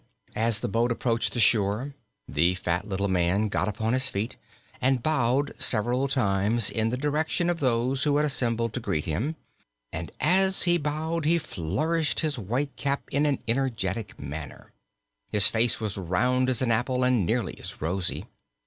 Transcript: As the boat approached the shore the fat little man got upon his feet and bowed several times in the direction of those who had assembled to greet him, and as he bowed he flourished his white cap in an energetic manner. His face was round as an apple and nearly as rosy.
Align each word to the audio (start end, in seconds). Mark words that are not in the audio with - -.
As 0.35 0.61
the 0.61 0.67
boat 0.67 0.91
approached 0.91 1.33
the 1.33 1.39
shore 1.39 1.93
the 2.27 2.55
fat 2.55 2.87
little 2.87 3.07
man 3.07 3.49
got 3.49 3.67
upon 3.67 3.93
his 3.93 4.07
feet 4.09 4.35
and 4.81 5.03
bowed 5.03 5.53
several 5.61 6.07
times 6.07 6.71
in 6.71 6.89
the 6.89 6.97
direction 6.97 7.51
of 7.51 7.59
those 7.59 8.01
who 8.01 8.17
had 8.17 8.25
assembled 8.25 8.73
to 8.73 8.79
greet 8.79 9.05
him, 9.05 9.35
and 9.93 10.11
as 10.19 10.63
he 10.63 10.79
bowed 10.79 11.25
he 11.25 11.37
flourished 11.37 12.21
his 12.21 12.39
white 12.39 12.75
cap 12.77 13.03
in 13.11 13.27
an 13.27 13.43
energetic 13.47 14.19
manner. 14.19 14.71
His 15.29 15.45
face 15.45 15.79
was 15.79 15.97
round 15.99 16.49
as 16.49 16.63
an 16.63 16.71
apple 16.71 17.03
and 17.03 17.23
nearly 17.23 17.59
as 17.59 17.79
rosy. 17.79 18.25